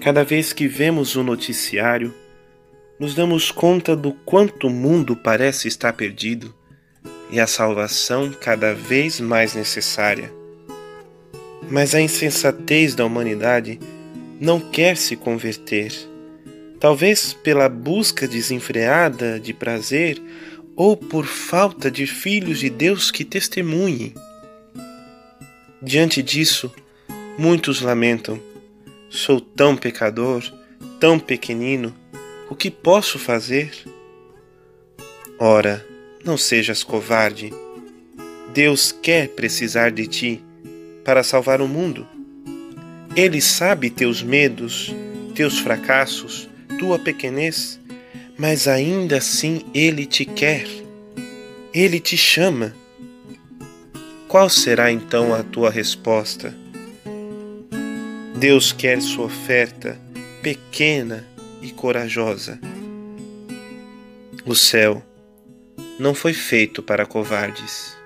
[0.00, 2.14] Cada vez que vemos o noticiário,
[2.98, 6.54] nos damos conta do quanto o mundo parece estar perdido
[7.30, 10.32] e a salvação cada vez mais necessária.
[11.70, 13.78] Mas a insensatez da humanidade
[14.40, 15.92] não quer se converter,
[16.80, 20.20] talvez pela busca desenfreada de prazer
[20.74, 24.14] ou por falta de filhos de Deus que testemunhem.
[25.82, 26.72] Diante disso,
[27.36, 28.49] muitos lamentam
[29.12, 30.40] Sou tão pecador,
[31.00, 31.92] tão pequenino,
[32.48, 33.72] o que posso fazer?
[35.36, 35.84] Ora,
[36.24, 37.52] não sejas covarde.
[38.54, 40.44] Deus quer precisar de ti
[41.04, 42.06] para salvar o mundo.
[43.16, 44.94] Ele sabe teus medos,
[45.34, 46.48] teus fracassos,
[46.78, 47.80] tua pequenez,
[48.38, 50.68] mas ainda assim ele te quer.
[51.74, 52.72] Ele te chama.
[54.28, 56.54] Qual será então a tua resposta?
[58.40, 60.00] Deus quer sua oferta
[60.42, 61.28] pequena
[61.60, 62.58] e corajosa.
[64.46, 65.02] O céu
[65.98, 67.99] não foi feito para covardes.